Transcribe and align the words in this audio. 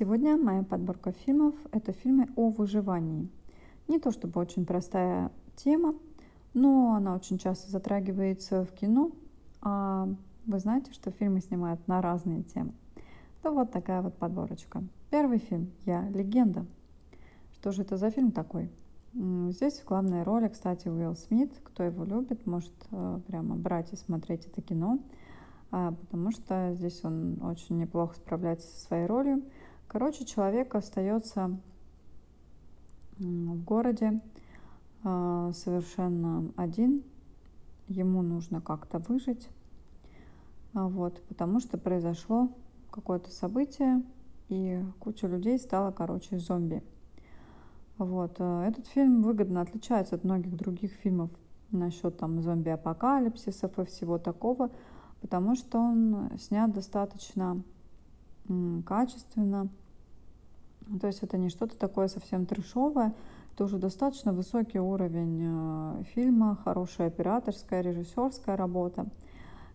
Сегодня 0.00 0.38
моя 0.38 0.62
подборка 0.62 1.12
фильмов– 1.12 1.54
это 1.72 1.92
фильмы 1.92 2.26
о 2.34 2.48
выживании. 2.48 3.28
Не 3.86 3.98
то 3.98 4.12
чтобы 4.12 4.40
очень 4.40 4.64
простая 4.64 5.30
тема, 5.56 5.94
но 6.54 6.94
она 6.94 7.14
очень 7.14 7.36
часто 7.36 7.70
затрагивается 7.70 8.64
в 8.64 8.72
кино. 8.72 9.12
А 9.60 10.08
вы 10.46 10.58
знаете, 10.58 10.90
что 10.94 11.10
фильмы 11.10 11.42
снимают 11.42 11.86
на 11.86 12.00
разные 12.00 12.44
темы. 12.44 12.72
То 13.42 13.50
вот 13.52 13.72
такая 13.72 14.00
вот 14.00 14.16
подборочка. 14.16 14.82
Первый 15.10 15.36
фильм 15.36 15.70
«Я 15.84 16.08
легенда». 16.08 16.64
Что 17.52 17.70
же 17.70 17.82
это 17.82 17.98
за 17.98 18.08
фильм 18.08 18.32
такой? 18.32 18.70
Здесь 19.12 19.80
в 19.80 19.84
главной 19.84 20.22
роли, 20.22 20.48
кстати, 20.48 20.88
Уилл 20.88 21.14
Смит. 21.14 21.52
Кто 21.62 21.82
его 21.82 22.04
любит, 22.04 22.46
может 22.46 22.72
э, 22.90 23.20
прямо 23.26 23.54
брать 23.54 23.92
и 23.92 23.96
смотреть 23.96 24.46
это 24.46 24.62
кино, 24.62 24.98
а, 25.70 25.92
потому 25.92 26.30
что 26.30 26.72
здесь 26.72 27.04
он 27.04 27.42
очень 27.42 27.76
неплохо 27.76 28.14
справляется 28.14 28.66
со 28.66 28.86
своей 28.86 29.04
ролью. 29.04 29.42
Короче, 29.92 30.24
человек 30.24 30.76
остается 30.76 31.58
в 33.18 33.64
городе 33.64 34.20
а, 35.02 35.50
совершенно 35.52 36.52
один. 36.56 37.02
Ему 37.88 38.22
нужно 38.22 38.60
как-то 38.60 39.00
выжить. 39.00 39.48
А, 40.74 40.86
вот, 40.86 41.20
потому 41.26 41.58
что 41.58 41.76
произошло 41.76 42.50
какое-то 42.92 43.32
событие, 43.32 44.04
и 44.48 44.80
куча 45.00 45.26
людей 45.26 45.58
стала, 45.58 45.90
короче, 45.90 46.38
зомби. 46.38 46.84
Вот. 47.98 48.36
Э, 48.38 48.68
этот 48.68 48.86
фильм 48.86 49.22
выгодно 49.22 49.60
отличается 49.60 50.14
от 50.14 50.22
многих 50.22 50.54
других 50.54 50.92
фильмов 50.92 51.32
насчет 51.72 52.16
там 52.16 52.40
зомби-апокалипсисов 52.40 53.76
и 53.80 53.84
всего 53.86 54.18
такого, 54.18 54.70
потому 55.20 55.56
что 55.56 55.80
он 55.80 56.30
снят 56.38 56.72
достаточно 56.72 57.60
качественно. 58.86 59.68
То 61.00 61.06
есть 61.06 61.22
это 61.22 61.38
не 61.38 61.50
что-то 61.50 61.76
такое 61.76 62.08
совсем 62.08 62.46
трешовое, 62.46 63.14
это 63.54 63.64
уже 63.64 63.78
достаточно 63.78 64.32
высокий 64.32 64.80
уровень 64.80 65.40
э, 65.42 66.02
фильма, 66.14 66.56
хорошая 66.64 67.08
операторская, 67.08 67.80
режиссерская 67.82 68.56
работа. 68.56 69.06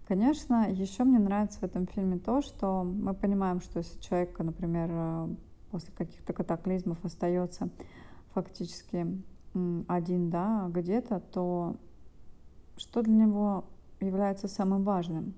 Конечно, 0.07 0.69
еще 0.69 1.03
мне 1.03 1.19
нравится 1.19 1.59
в 1.59 1.63
этом 1.63 1.87
фильме 1.87 2.19
то, 2.19 2.41
что 2.41 2.83
мы 2.83 3.13
понимаем, 3.13 3.61
что 3.61 3.79
если 3.79 3.99
человек, 3.99 4.37
например, 4.39 4.89
э, 4.91 5.27
после 5.71 5.93
каких-то 5.93 6.33
катаклизмов 6.33 6.97
остается 7.03 7.69
фактически 8.33 9.07
один, 9.87 10.29
да, 10.29 10.67
где-то, 10.69 11.21
то 11.31 11.77
что 12.77 13.01
для 13.01 13.13
него 13.13 13.65
является 14.01 14.47
самым 14.47 14.83
важным? 14.83 15.33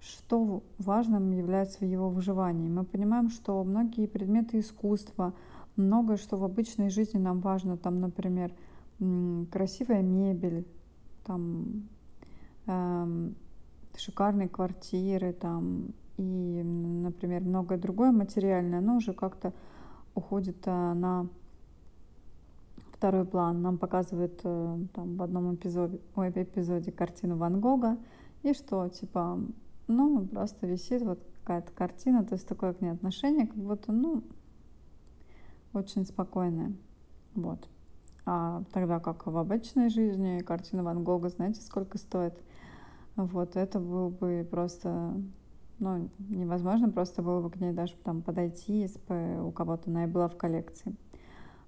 Что 0.00 0.62
важным 0.78 1.32
является 1.32 1.84
его 1.84 2.08
выживании? 2.08 2.68
Мы 2.68 2.84
понимаем, 2.84 3.28
что 3.28 3.62
многие 3.64 4.06
предметы 4.06 4.60
искусства, 4.60 5.34
многое, 5.76 6.16
что 6.16 6.38
в 6.38 6.44
обычной 6.44 6.88
жизни 6.88 7.18
нам 7.18 7.40
важно, 7.40 7.76
там, 7.76 8.00
например, 8.00 8.52
красивая 9.50 10.02
мебель, 10.02 10.66
там, 11.24 11.88
эм, 12.66 13.34
шикарные 13.96 14.48
квартиры, 14.48 15.34
там, 15.34 15.92
и, 16.16 16.62
например, 16.62 17.42
многое 17.42 17.78
другое 17.78 18.12
материальное, 18.12 18.78
оно 18.78 18.96
уже 18.96 19.12
как-то 19.12 19.52
уходит 20.14 20.66
э, 20.66 20.92
на 20.94 21.28
второй 22.92 23.24
план. 23.24 23.62
Нам 23.62 23.78
показывают 23.78 24.40
э, 24.44 24.78
там 24.94 25.16
в 25.16 25.22
одном 25.22 25.54
эпизоде, 25.54 26.00
ой, 26.16 26.30
эпизоде 26.30 26.92
картину 26.92 27.36
Ван 27.36 27.60
Гога, 27.60 27.96
и 28.42 28.52
что, 28.52 28.88
типа, 28.88 29.40
ну, 29.90 30.26
просто 30.26 30.66
висит 30.66 31.02
вот 31.02 31.20
какая-то 31.40 31.72
картина, 31.72 32.24
то 32.24 32.34
есть 32.34 32.46
такое 32.46 32.72
к 32.72 32.80
ней 32.80 32.90
отношение, 32.90 33.46
как 33.46 33.56
будто, 33.56 33.92
ну, 33.92 34.22
очень 35.72 36.04
спокойное. 36.04 36.72
Вот. 37.34 37.68
А 38.26 38.62
тогда 38.72 39.00
как 39.00 39.26
в 39.26 39.36
обычной 39.36 39.88
жизни 39.88 40.40
картина 40.40 40.82
Ван 40.82 41.02
Гога, 41.02 41.28
знаете, 41.28 41.62
сколько 41.62 41.98
стоит? 41.98 42.34
Вот, 43.16 43.56
это 43.56 43.80
было 43.80 44.08
бы 44.08 44.46
просто, 44.48 45.14
ну, 45.78 46.08
невозможно 46.28 46.90
просто 46.90 47.22
было 47.22 47.40
бы 47.40 47.50
к 47.50 47.56
ней 47.56 47.72
даже 47.72 47.94
там 48.04 48.22
подойти, 48.22 48.80
если 48.80 49.40
у 49.40 49.50
кого-то 49.50 49.90
она 49.90 50.04
и 50.04 50.06
была 50.06 50.28
в 50.28 50.36
коллекции. 50.36 50.94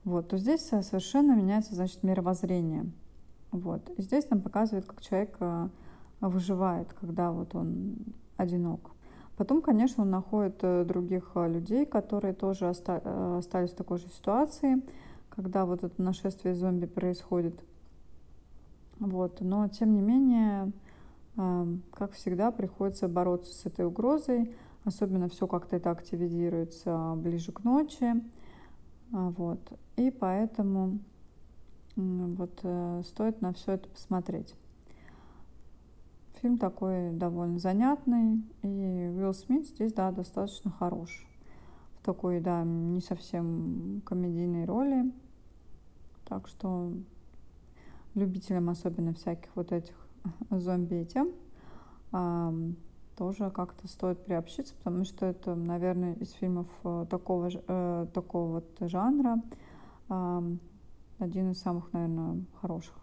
Вот, 0.05 0.28
то 0.28 0.37
здесь 0.37 0.62
совершенно 0.62 1.34
меняется, 1.34 1.75
значит, 1.75 2.03
мировоззрение. 2.03 2.91
Вот. 3.53 3.88
И 3.99 4.03
здесь 4.03 4.28
нам 4.31 4.41
показывают, 4.41 4.87
как 4.87 5.00
человек 5.03 5.37
э, 5.41 5.69
выживает, 6.28 6.93
когда 6.94 7.31
вот 7.33 7.55
он 7.55 7.97
одинок. 8.37 8.91
Потом, 9.37 9.62
конечно, 9.62 10.05
он 10.05 10.10
находит 10.10 10.59
э, 10.62 10.84
других 10.84 11.33
людей, 11.34 11.84
которые 11.87 12.34
тоже 12.34 12.69
остались 12.69 13.71
в 13.71 13.75
такой 13.75 13.99
же 13.99 14.09
ситуации, 14.09 14.82
когда 15.31 15.65
вот 15.65 15.84
это 15.84 16.00
нашествие 16.03 16.55
зомби 16.55 16.87
происходит. 16.87 17.55
Вот. 18.99 19.41
Но, 19.41 19.66
тем 19.69 19.94
не 19.94 20.00
менее, 20.00 20.72
как 21.34 22.12
всегда, 22.12 22.50
приходится 22.50 23.09
бороться 23.09 23.53
с 23.53 23.66
этой 23.66 23.87
угрозой. 23.87 24.55
Особенно 24.84 25.28
все 25.28 25.47
как-то 25.47 25.77
это 25.77 25.91
активизируется 25.91 27.15
ближе 27.16 27.53
к 27.53 27.65
ночи. 27.65 28.22
А, 29.12 29.31
вот. 29.31 29.61
И 29.97 30.11
поэтому 30.11 30.99
вот 31.97 32.59
э, 32.62 33.03
стоит 33.06 33.41
на 33.43 33.53
все 33.53 33.72
это 33.72 33.88
посмотреть. 33.88 34.55
Фильм 36.43 36.59
такой 36.59 37.13
довольно 37.13 37.61
занятный, 37.61 38.43
и 38.63 38.67
Уилл 38.67 39.33
Смит 39.33 39.65
здесь, 39.65 39.93
да, 39.93 40.11
достаточно 40.11 40.73
хорош. 40.73 41.25
В 42.01 42.05
такой, 42.05 42.41
да, 42.41 42.65
не 42.65 43.01
совсем 43.01 44.03
комедийной 44.05 44.65
роли. 44.65 45.13
Так 46.25 46.49
что 46.49 46.93
любителям 48.17 48.71
особенно 48.71 49.15
всяких 49.15 49.55
вот 49.55 49.71
этих 49.71 49.95
зомби 50.51 51.03
и 51.03 51.07
тем 51.07 51.31
тоже 53.17 53.51
как-то 53.51 53.87
стоит 53.87 54.25
приобщиться, 54.25 54.75
потому 54.83 55.05
что 55.05 55.27
это, 55.27 55.55
наверное, 55.55 56.15
из 56.15 56.33
фильмов 56.33 56.67
э, 56.83 57.07
такого, 57.09 57.51
э, 57.53 58.07
такого 58.13 58.53
вот 58.55 58.91
жанра 58.91 59.41
один 61.19 61.53
из 61.53 61.61
самых, 61.61 61.93
наверное, 61.93 62.43
хороших, 62.61 62.95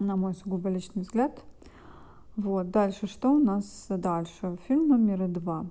на 0.00 0.16
мой 0.16 0.34
сугубо 0.34 0.68
личный 0.68 1.02
взгляд. 1.02 1.44
Вот, 2.36 2.70
дальше, 2.70 3.06
что 3.06 3.32
у 3.32 3.38
нас 3.38 3.86
дальше? 3.88 4.58
Фильм 4.66 4.88
номер 4.88 5.28
два. 5.28 5.66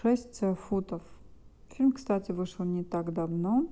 Шесть 0.00 0.40
футов. 0.68 1.02
Фильм, 1.70 1.92
кстати, 1.92 2.32
вышел 2.32 2.64
не 2.64 2.84
так 2.84 3.12
давно. 3.12 3.66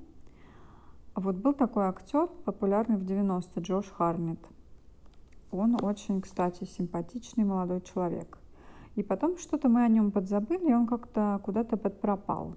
Вот 1.14 1.36
был 1.36 1.52
такой 1.52 1.84
актер, 1.84 2.28
популярный 2.44 2.96
в 2.96 3.04
90-е, 3.04 3.62
Джош 3.62 3.86
Харнет– 3.90 4.38
он 5.50 5.76
очень, 5.82 6.20
кстати, 6.20 6.64
симпатичный 6.64 7.44
молодой 7.44 7.80
человек. 7.80 8.38
И 8.96 9.02
потом 9.02 9.38
что-то 9.38 9.68
мы 9.68 9.84
о 9.84 9.88
нем 9.88 10.10
подзабыли, 10.10 10.70
и 10.70 10.74
он 10.74 10.86
как-то 10.86 11.40
куда-то 11.44 11.76
подпропал. 11.76 12.54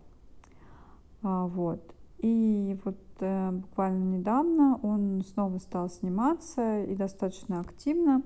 А, 1.24 1.46
вот. 1.47 1.81
И 2.18 2.78
вот 2.84 2.97
э, 3.20 3.52
буквально 3.52 4.18
недавно 4.18 4.80
он 4.84 5.24
снова 5.34 5.58
стал 5.59 5.90
сниматься 5.90 6.84
и 6.84 6.96
достаточно 6.96 7.59
активно. 7.59 8.24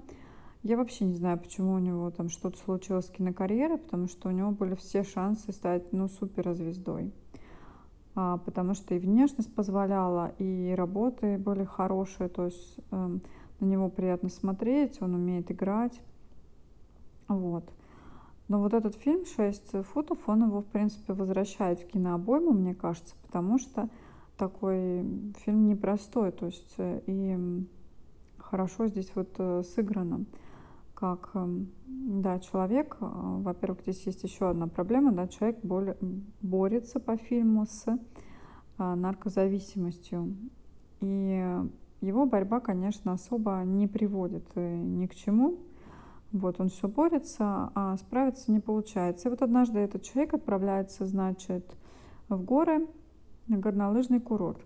Я 0.66 0.78
вообще 0.78 1.06
не 1.06 1.14
знаю, 1.14 1.38
почему 1.38 1.74
у 1.74 1.78
него 1.78 2.10
там 2.10 2.28
что-то 2.28 2.58
случилось 2.58 3.06
с 3.06 3.12
кинокарьерой, 3.12 3.78
потому 3.78 4.08
что 4.08 4.30
у 4.30 4.32
него 4.32 4.50
были 4.50 4.74
все 4.74 5.04
шансы 5.04 5.52
стать, 5.52 5.94
ну, 5.94 6.08
суперзвездой. 6.08 7.14
А, 8.16 8.38
потому 8.38 8.74
что 8.74 8.96
и 8.96 8.98
внешность 8.98 9.54
позволяла, 9.54 10.34
и 10.40 10.74
работы 10.76 11.38
были 11.38 11.66
хорошие, 11.66 12.30
то 12.30 12.46
есть 12.46 12.80
э, 12.90 13.20
на 13.60 13.66
него 13.66 13.90
приятно 13.90 14.30
смотреть, 14.30 15.00
он 15.04 15.14
умеет 15.14 15.52
играть. 15.52 16.02
Вот. 17.28 17.72
Но 18.48 18.60
вот 18.60 18.74
этот 18.74 18.96
фильм 18.96 19.24
«6 19.38 19.84
футов», 19.84 20.18
он 20.26 20.46
его, 20.48 20.62
в 20.62 20.66
принципе, 20.66 21.14
возвращает 21.14 21.80
в 21.80 21.86
кинообойму, 21.86 22.54
мне 22.54 22.74
кажется, 22.74 23.14
потому 23.28 23.60
что 23.60 23.88
такой 24.36 25.06
фильм 25.44 25.68
непростой, 25.68 26.32
то 26.32 26.48
есть 26.48 26.74
э, 26.80 27.02
и 27.06 27.68
хорошо 28.40 28.88
здесь 28.88 29.12
вот 29.14 29.30
э, 29.38 29.62
сыграно, 29.76 30.26
как, 30.96 31.30
эм, 31.36 31.68
да, 31.86 32.40
человек, 32.40 32.98
э, 33.00 33.06
во-первых, 33.06 33.82
здесь 33.82 34.06
есть 34.08 34.24
еще 34.24 34.50
одна 34.50 34.68
проблема, 34.68 35.12
да, 35.12 35.28
человек 35.28 35.60
борется 36.42 37.00
по 37.00 37.18
фильму 37.18 37.68
с 37.68 37.86
наркозависимостью, 38.78 40.36
и 41.00 41.62
его 42.02 42.26
борьба, 42.26 42.60
конечно, 42.60 43.14
особо 43.14 43.64
не 43.66 43.88
приводит 43.88 44.46
э, 44.56 44.78
ни 44.78 45.08
к 45.08 45.16
чему. 45.16 45.58
Вот 46.32 46.60
он 46.60 46.70
все 46.70 46.88
борется, 46.88 47.72
а 47.74 47.96
справиться 47.98 48.52
не 48.52 48.60
получается. 48.60 49.28
И 49.28 49.32
вот 49.32 49.42
однажды 49.42 49.80
этот 49.80 50.04
человек 50.04 50.34
отправляется, 50.34 51.06
значит, 51.06 51.66
в 52.28 52.44
горы, 52.44 52.88
на 53.48 53.58
горнолыжный 53.58 54.20
курорт. 54.20 54.62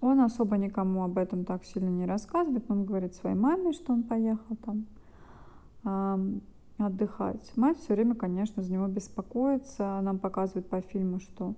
Он 0.00 0.20
особо 0.20 0.56
никому 0.56 1.04
об 1.04 1.18
этом 1.18 1.44
так 1.44 1.64
сильно 1.64 1.88
не 1.88 2.06
рассказывает. 2.06 2.70
Он 2.70 2.84
говорит 2.84 3.14
своей 3.14 3.36
маме, 3.36 3.72
что 3.72 3.92
он 3.92 4.02
поехал 4.02 4.56
там. 4.64 6.40
отдыхать. 6.78 7.52
Мать 7.56 7.78
все 7.78 7.94
время, 7.94 8.14
конечно, 8.14 8.62
за 8.62 8.72
него 8.72 8.86
беспокоится. 8.86 10.00
Нам 10.02 10.18
показывают 10.18 10.68
по 10.68 10.80
фильму, 10.80 11.20
что 11.20 11.54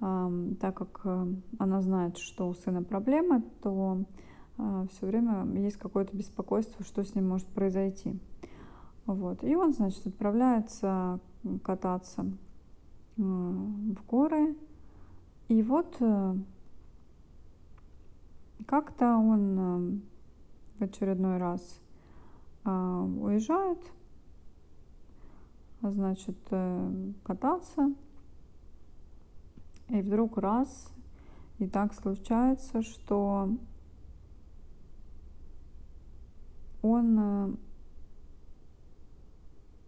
э, 0.00 0.54
так 0.60 0.76
как 0.76 1.00
э, 1.04 1.26
она 1.58 1.80
знает, 1.80 2.18
что 2.18 2.48
у 2.48 2.54
сына 2.54 2.82
проблемы, 2.82 3.42
то 3.62 4.04
э, 4.58 4.86
все 4.92 5.06
время 5.06 5.46
есть 5.60 5.76
какое-то 5.78 6.16
беспокойство, 6.16 6.84
что 6.84 7.04
с 7.04 7.14
ним 7.14 7.28
может 7.28 7.46
произойти. 7.48 8.18
Вот. 9.06 9.42
И 9.44 9.56
он, 9.56 9.72
значит, 9.72 10.06
отправляется 10.06 11.20
кататься 11.62 12.22
э, 12.22 13.22
в 13.22 14.06
горы. 14.06 14.56
И 15.48 15.62
вот 15.62 15.96
э, 16.00 16.34
как-то 18.70 19.16
он 19.16 19.58
э, 19.58 19.98
в 20.78 20.82
очередной 20.84 21.38
раз 21.38 21.60
уезжает, 22.62 23.82
значит, 25.82 26.36
кататься. 27.24 27.92
И 29.88 30.00
вдруг 30.02 30.38
раз, 30.38 30.92
и 31.58 31.66
так 31.66 31.94
случается, 31.94 32.82
что 32.82 33.48
он 36.82 37.58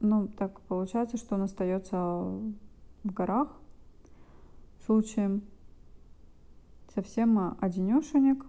ну, 0.01 0.27
так 0.27 0.61
получается, 0.63 1.19
что 1.19 1.37
он 1.37 1.43
остается 1.43 1.97
в 1.99 3.13
горах 3.13 3.49
случаем 4.87 5.43
совсем 6.95 7.57
одинешенек. 7.61 8.45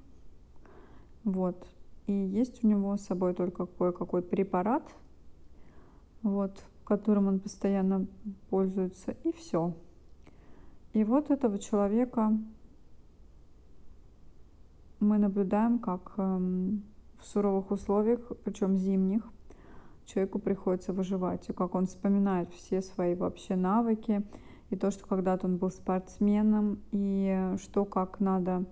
Вот. 1.23 1.67
И 2.07 2.13
есть 2.13 2.63
у 2.63 2.67
него 2.67 2.97
с 2.97 3.05
собой 3.05 3.33
только 3.33 3.65
кое-какой 3.65 4.21
препарат, 4.21 4.83
вот, 6.21 6.63
которым 6.83 7.27
он 7.27 7.39
постоянно 7.39 8.07
пользуется, 8.49 9.15
и 9.23 9.31
все. 9.31 9.73
И 10.93 11.03
вот 11.03 11.31
этого 11.31 11.57
человека 11.59 12.37
мы 14.99 15.17
наблюдаем, 15.17 15.79
как 15.79 16.13
эм, 16.17 16.83
в 17.19 17.25
суровых 17.25 17.71
условиях, 17.71 18.19
причем 18.43 18.77
зимних, 18.77 19.23
человеку 20.05 20.39
приходится 20.39 20.93
выживать, 20.93 21.49
и 21.49 21.53
как 21.53 21.75
он 21.75 21.87
вспоминает 21.87 22.49
все 22.53 22.81
свои 22.81 23.15
вообще 23.15 23.55
навыки, 23.55 24.21
и 24.69 24.75
то, 24.75 24.91
что 24.91 25.05
когда-то 25.05 25.47
он 25.47 25.57
был 25.57 25.71
спортсменом, 25.71 26.79
и 26.91 27.55
что 27.61 27.85
как 27.85 28.19
надо, 28.19 28.65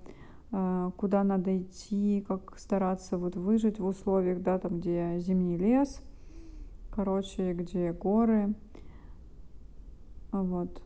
куда 0.51 1.23
надо 1.23 1.57
идти, 1.57 2.25
как 2.27 2.59
стараться 2.59 3.17
вот 3.17 3.35
выжить 3.35 3.79
в 3.79 3.85
условиях, 3.85 4.41
да, 4.41 4.59
там, 4.59 4.79
где 4.79 5.17
зимний 5.19 5.57
лес, 5.57 6.01
короче, 6.91 7.53
где 7.53 7.93
горы, 7.93 8.53
вот. 10.31 10.81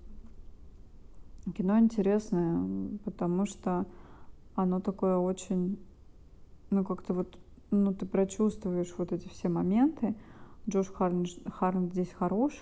Кино 1.56 1.79
интересное, 1.79 2.97
потому 3.06 3.45
что 3.45 3.85
оно 4.56 4.79
такое 4.79 5.17
очень, 5.17 5.79
ну, 6.69 6.83
как-то 6.83 7.13
вот, 7.13 7.38
ну, 7.71 7.94
ты 7.94 8.06
прочувствуешь 8.06 8.94
вот 8.97 9.12
эти 9.12 9.27
все 9.27 9.50
моменты, 9.50 10.15
Джош 10.67 10.88
Харн, 10.91 11.25
Харн 11.45 11.91
здесь 11.91 12.12
хорош. 12.12 12.53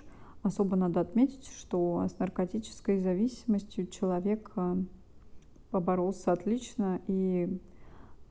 Особо 0.42 0.76
надо 0.76 1.00
отметить, 1.00 1.48
что 1.48 2.06
с 2.06 2.20
наркотической 2.20 3.00
зависимостью 3.00 3.88
человек 3.88 4.52
э, 4.58 4.76
поборолся 5.74 6.32
отлично. 6.32 7.02
И 7.08 7.50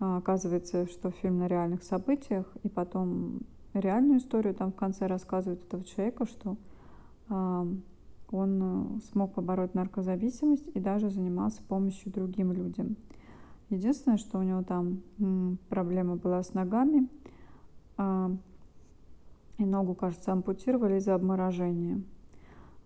э, 0.01 0.17
оказывается, 0.17 0.87
что 0.87 1.11
фильм 1.11 1.39
на 1.39 1.49
реальных 1.49 1.83
событиях. 1.83 2.47
И 2.63 2.69
потом 2.69 3.41
реальную 3.75 4.19
историю 4.19 4.55
там 4.55 4.73
в 4.73 4.77
конце 4.77 5.07
рассказывают 5.07 5.63
этого 5.65 5.85
человека, 5.85 6.25
что 6.25 6.57
э, 7.29 7.67
он 8.31 9.03
смог 9.13 9.35
побороть 9.35 9.75
наркозависимость 9.75 10.69
и 10.73 10.81
даже 10.81 11.11
занимался 11.11 11.63
помощью 11.65 12.11
другим 12.11 12.53
людям. 12.53 12.97
Единственное, 13.69 14.19
что 14.19 14.39
у 14.39 14.43
него 14.43 14.63
там 14.63 15.03
проблема 15.69 16.17
была 16.17 16.43
с 16.43 16.55
ногами. 16.55 17.09
А, 17.97 18.31
и 19.59 19.65
ногу, 19.65 19.95
кажется, 19.95 20.33
ампутировали 20.33 20.99
из-за 20.99 21.15
обморожения. 21.15 22.03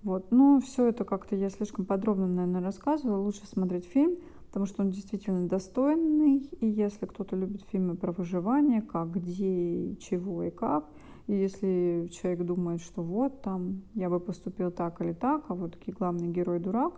Вот. 0.02 0.30
Но 0.30 0.60
все 0.60 0.86
это 0.86 1.04
как-то 1.04 1.34
я 1.34 1.50
слишком 1.50 1.84
подробно, 1.84 2.26
наверное, 2.26 2.62
рассказывала. 2.62 3.18
Лучше 3.18 3.46
смотреть 3.46 3.86
фильм, 3.86 4.16
потому 4.56 4.68
что 4.68 4.84
он 4.84 4.90
действительно 4.90 5.46
достойный. 5.46 6.38
И 6.60 6.66
если 6.66 7.04
кто-то 7.04 7.36
любит 7.36 7.60
фильмы 7.70 7.94
про 7.94 8.10
выживание, 8.10 8.80
как, 8.80 9.10
где, 9.10 9.96
чего 9.96 10.44
и 10.44 10.50
как, 10.50 10.88
и 11.26 11.34
если 11.34 12.08
человек 12.10 12.46
думает, 12.46 12.80
что 12.80 13.02
вот 13.02 13.42
там 13.42 13.82
я 13.92 14.08
бы 14.08 14.18
поступил 14.18 14.70
так 14.70 15.02
или 15.02 15.12
так, 15.12 15.44
а 15.48 15.54
вот 15.54 15.72
таки 15.72 15.92
главный 15.92 16.28
герой 16.28 16.58
дурак, 16.58 16.94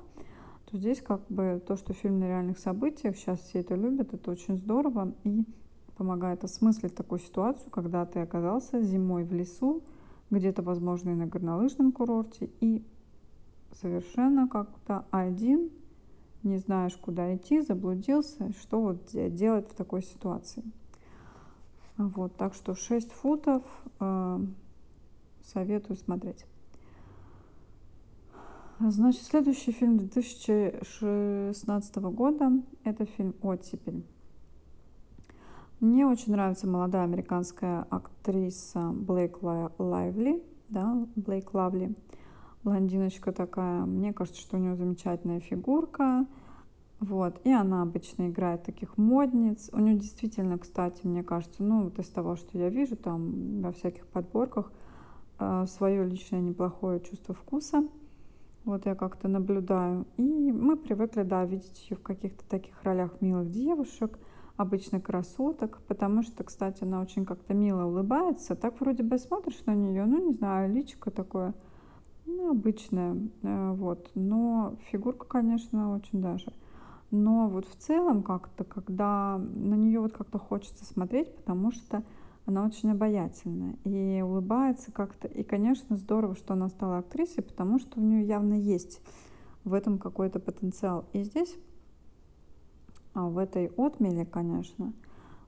то 0.70 0.76
здесь 0.76 1.02
как 1.02 1.26
бы 1.28 1.60
то, 1.66 1.74
что 1.74 1.94
фильм 1.94 2.20
на 2.20 2.28
реальных 2.28 2.60
событиях, 2.60 3.16
сейчас 3.16 3.40
все 3.40 3.58
это 3.58 3.74
любят, 3.74 4.14
это 4.14 4.30
очень 4.30 4.56
здорово. 4.56 5.12
И 5.24 5.44
помогает 5.96 6.44
осмыслить 6.44 6.94
такую 6.94 7.18
ситуацию, 7.18 7.72
когда 7.72 8.06
ты 8.06 8.20
оказался 8.20 8.80
зимой 8.82 9.24
в 9.24 9.32
лесу, 9.32 9.82
где-то, 10.30 10.62
возможно, 10.62 11.10
и 11.10 11.14
на 11.14 11.26
горнолыжном 11.26 11.90
курорте, 11.90 12.50
и 12.60 12.84
совершенно 13.72 14.46
как-то 14.46 15.06
один, 15.10 15.70
не 16.42 16.58
знаешь, 16.58 16.96
куда 16.96 17.34
идти, 17.34 17.60
заблудился, 17.60 18.52
что 18.60 18.80
вот 18.80 19.10
делать 19.34 19.68
в 19.68 19.74
такой 19.74 20.02
ситуации. 20.02 20.62
Вот, 21.96 22.36
так 22.36 22.54
что 22.54 22.74
6 22.74 23.10
футов 23.12 23.62
э, 23.98 24.40
советую 25.42 25.96
смотреть. 25.96 26.46
Значит, 28.80 29.22
следующий 29.22 29.72
фильм 29.72 29.98
2016 29.98 31.96
года– 31.96 32.52
это 32.84 33.06
фильм 33.06 33.34
«Оттепель». 33.42 34.04
Мне 35.80 36.06
очень 36.06 36.30
нравится 36.32 36.68
молодая 36.68 37.02
американская 37.02 37.84
актриса 37.90 38.90
Блейк 38.92 39.42
Лайвли, 39.42 40.42
да, 40.68 41.06
Блейк 41.16 41.54
Лавли. 41.54 41.92
Блондиночка 42.64 43.32
такая. 43.32 43.82
Мне 43.84 44.12
кажется, 44.12 44.40
что 44.40 44.56
у 44.56 44.60
нее 44.60 44.76
замечательная 44.76 45.40
фигурка. 45.40 46.26
Вот. 47.00 47.40
И 47.44 47.52
она 47.52 47.82
обычно 47.82 48.28
играет 48.28 48.64
таких 48.64 48.96
модниц. 48.98 49.70
У 49.72 49.78
нее 49.78 49.96
действительно, 49.96 50.58
кстати, 50.58 51.06
мне 51.06 51.22
кажется, 51.22 51.62
ну, 51.62 51.84
вот 51.84 51.98
из 51.98 52.08
того, 52.08 52.36
что 52.36 52.58
я 52.58 52.68
вижу 52.68 52.96
там 52.96 53.62
во 53.62 53.72
всяких 53.72 54.06
подборках, 54.08 54.72
э, 55.38 55.66
свое 55.68 56.04
личное 56.04 56.40
неплохое 56.40 57.00
чувство 57.00 57.34
вкуса. 57.34 57.86
Вот 58.64 58.86
я 58.86 58.94
как-то 58.94 59.28
наблюдаю. 59.28 60.06
И 60.16 60.22
мы 60.22 60.76
привыкли, 60.76 61.22
да, 61.22 61.44
видеть 61.44 61.86
ее 61.88 61.96
в 61.96 62.02
каких-то 62.02 62.44
таких 62.48 62.82
ролях 62.82 63.20
милых 63.20 63.50
девушек– 63.50 64.18
обычно 64.58 65.00
красоток, 65.00 65.80
потому 65.86 66.22
что, 66.22 66.42
кстати, 66.42 66.82
она 66.82 67.00
очень 67.00 67.24
как-то 67.24 67.54
мило 67.54 67.84
улыбается. 67.84 68.56
Так 68.56 68.80
вроде 68.80 69.04
бы 69.04 69.16
смотришь 69.18 69.64
на 69.66 69.74
нее, 69.74 70.04
ну, 70.04 70.30
не 70.30 70.34
знаю, 70.34 70.74
личико 70.74 71.12
такое, 71.12 71.54
ну, 72.38 72.50
обычное, 72.52 73.16
э, 73.42 73.72
вот. 73.72 74.10
Но 74.14 74.76
фигурка, 74.90 75.26
конечно, 75.26 75.94
очень 75.94 76.22
даже. 76.22 76.52
Но 77.10 77.48
вот 77.48 77.66
в 77.66 77.74
целом 77.76 78.22
как-то, 78.22 78.64
когда 78.64 79.38
на 79.38 79.74
нее 79.74 80.00
вот 80.00 80.12
как-то 80.12 80.38
хочется 80.38 80.84
смотреть, 80.84 81.34
потому 81.34 81.72
что 81.72 82.04
она 82.46 82.64
очень 82.64 82.92
обаятельная 82.92 83.76
и 83.84 84.22
улыбается 84.22 84.92
как-то. 84.92 85.26
И, 85.26 85.42
конечно, 85.42 85.96
здорово, 85.96 86.36
что 86.36 86.54
она 86.54 86.68
стала 86.68 86.98
актрисой, 86.98 87.42
потому 87.42 87.78
что 87.78 88.00
у 88.00 88.02
нее 88.02 88.26
явно 88.26 88.54
есть 88.54 89.02
в 89.64 89.74
этом 89.74 89.98
какой-то 89.98 90.38
потенциал. 90.38 91.06
И 91.12 91.24
здесь 91.24 91.54
а 93.14 93.26
в 93.26 93.38
этой 93.38 93.66
отмеле, 93.76 94.24
конечно, 94.24 94.92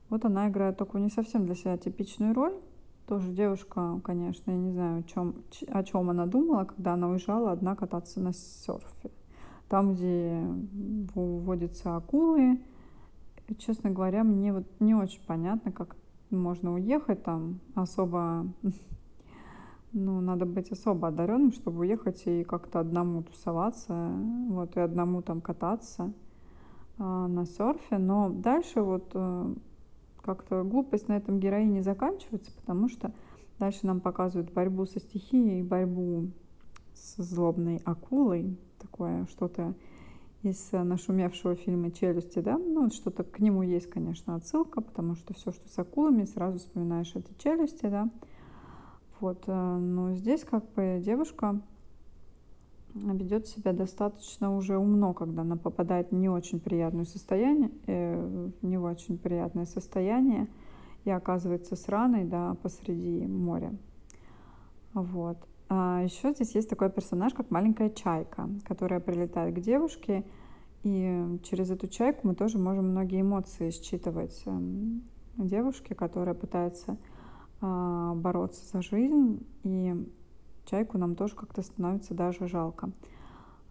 вот 0.09 0.25
она 0.25 0.49
играет 0.49 0.77
такую 0.77 1.03
не 1.03 1.09
совсем 1.09 1.45
для 1.45 1.55
себя 1.55 1.77
типичную 1.77 2.33
роль. 2.33 2.53
Тоже 3.11 3.33
девушка, 3.33 3.99
конечно, 4.05 4.51
я 4.51 4.57
не 4.57 4.71
знаю, 4.71 4.99
о 4.99 5.03
чем, 5.03 5.35
о 5.67 5.83
чем 5.83 6.09
она 6.09 6.25
думала, 6.27 6.63
когда 6.63 6.93
она 6.93 7.09
уезжала 7.09 7.51
одна 7.51 7.75
кататься 7.75 8.21
на 8.21 8.31
серфе. 8.31 9.11
Там, 9.67 9.95
где 9.95 10.41
водятся 11.13 11.97
акулы. 11.97 12.61
Честно 13.57 13.89
говоря, 13.89 14.23
мне 14.23 14.53
вот 14.53 14.65
не 14.79 14.95
очень 14.95 15.19
понятно, 15.27 15.73
как 15.73 15.97
можно 16.29 16.73
уехать 16.73 17.21
там 17.21 17.59
особо 17.75 18.47
ну, 19.91 20.21
надо 20.21 20.45
быть 20.45 20.71
особо 20.71 21.09
одаренным, 21.09 21.51
чтобы 21.51 21.79
уехать 21.79 22.25
и 22.27 22.45
как-то 22.45 22.79
одному 22.79 23.23
тусоваться, 23.23 23.93
вот, 24.47 24.77
и 24.77 24.79
одному 24.79 25.21
там 25.21 25.41
кататься. 25.41 26.13
А, 26.97 27.27
на 27.27 27.45
серфе, 27.45 27.97
но 27.97 28.29
дальше 28.29 28.81
вот 28.81 29.11
э, 29.15 29.53
как-то 30.21 30.63
глупость 30.63 31.07
на 31.07 31.17
этом 31.17 31.39
героине 31.39 31.81
заканчивается, 31.81 32.51
потому 32.53 32.89
что 32.89 33.11
дальше 33.59 33.85
нам 33.85 33.99
показывают 33.99 34.51
борьбу 34.51 34.85
со 34.85 34.99
стихией, 34.99 35.63
борьбу 35.63 36.29
с 36.93 37.21
злобной 37.21 37.81
акулой, 37.85 38.57
такое 38.79 39.25
что-то 39.27 39.73
из 40.43 40.71
нашумевшего 40.71 41.55
фильма 41.55 41.91
«Челюсти», 41.91 42.39
да, 42.39 42.57
ну, 42.57 42.89
что-то 42.89 43.23
к 43.23 43.39
нему 43.39 43.61
есть, 43.61 43.87
конечно, 43.89 44.35
отсылка, 44.35 44.81
потому 44.81 45.15
что 45.15 45.35
все, 45.35 45.51
что 45.51 45.69
с 45.69 45.77
акулами, 45.77 46.25
сразу 46.25 46.57
вспоминаешь 46.57 47.13
эти 47.15 47.31
«Челюсти», 47.37 47.87
да, 47.87 48.09
Вот, 49.19 49.45
но 49.45 50.15
здесь 50.15 50.43
как 50.43 50.71
бы 50.73 50.99
девушка 51.03 51.61
ведет 52.93 53.47
себя 53.47 53.73
достаточно 53.73 54.55
уже 54.55 54.77
умно, 54.77 55.13
когда 55.13 55.41
она 55.41 55.55
попадает 55.55 56.11
в 56.11 56.15
не 56.15 56.29
очень 56.29 56.59
приятное 56.59 57.05
состояние, 57.05 57.71
э, 57.87 58.51
в 58.61 58.65
не 58.65 58.77
очень 58.77 59.17
приятное 59.17 59.65
состояние 59.65 60.47
и 61.03 61.09
оказывается 61.09 61.75
с 61.75 61.87
раной, 61.87 62.25
да, 62.25 62.55
посреди 62.61 63.25
моря. 63.25 63.73
Вот. 64.93 65.37
А 65.69 66.01
еще 66.03 66.33
здесь 66.33 66.53
есть 66.53 66.69
такой 66.69 66.89
персонаж, 66.89 67.33
как 67.33 67.49
маленькая 67.49 67.89
чайка, 67.89 68.49
которая 68.65 68.99
прилетает 68.99 69.55
к 69.55 69.59
девушке, 69.59 70.25
и 70.83 71.39
через 71.43 71.71
эту 71.71 71.87
чайку 71.87 72.27
мы 72.27 72.35
тоже 72.35 72.57
можем 72.57 72.89
многие 72.89 73.21
эмоции 73.21 73.69
считывать 73.69 74.41
эм, 74.45 75.03
девушки, 75.37 75.93
которая 75.93 76.35
пытается 76.35 76.97
а, 77.61 78.13
бороться 78.15 78.65
за 78.65 78.81
жизнь, 78.81 79.45
и 79.63 79.95
чайку 80.65 80.97
нам 80.97 81.15
тоже 81.15 81.35
как-то 81.35 81.61
становится 81.61 82.13
даже 82.13 82.47
жалко. 82.47 82.91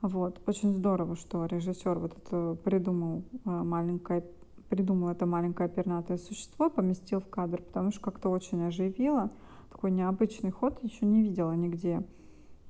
Вот. 0.02 0.40
Очень 0.46 0.72
здорово, 0.72 1.16
что 1.16 1.44
режиссер 1.44 1.98
вот 1.98 2.16
это 2.16 2.56
придумал 2.64 3.22
а, 3.44 3.62
маленькое 3.64 4.24
придумал 4.70 5.08
это 5.08 5.26
маленькое 5.26 5.68
пернатое 5.68 6.16
существо, 6.16 6.70
поместил 6.70 7.20
в 7.20 7.28
кадр, 7.28 7.60
потому 7.60 7.90
что 7.90 8.00
как-то 8.00 8.28
очень 8.30 8.62
оживило. 8.62 9.30
Такой 9.68 9.90
необычный 9.90 10.52
ход 10.52 10.78
еще 10.82 11.06
не 11.06 11.22
видела 11.22 11.52
нигде. 11.52 12.06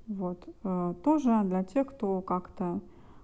Вот. 0.07 0.49
А, 0.65 0.95
тоже 1.05 1.43
для 1.45 1.63
тех, 1.63 1.87
кто 1.87 2.23
как-то 2.23 2.81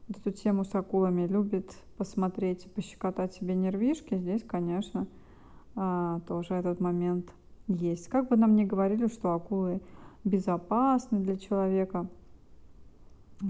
вот 0.08 0.18
эту 0.18 0.30
тему 0.30 0.64
с 0.64 0.74
акулами 0.74 1.26
любит 1.26 1.74
посмотреть 1.96 2.70
пощекотать 2.74 3.34
себе 3.34 3.54
нервишки, 3.54 4.16
здесь, 4.16 4.44
конечно, 4.44 5.08
а, 5.74 6.20
тоже 6.28 6.54
этот 6.54 6.78
момент 6.78 7.32
есть. 7.66 8.08
Как 8.08 8.28
бы 8.28 8.36
нам 8.36 8.54
ни 8.54 8.64
говорили, 8.64 9.08
что 9.08 9.32
акулы 9.32 9.80
безопасны 10.26 11.20
для 11.20 11.36
человека, 11.36 12.08